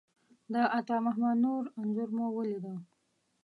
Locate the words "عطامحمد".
0.77-1.37